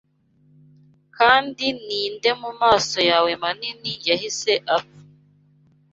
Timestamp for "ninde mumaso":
1.85-2.99